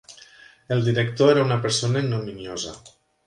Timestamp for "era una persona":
1.35-2.03